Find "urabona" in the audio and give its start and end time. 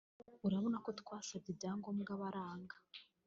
0.47-0.77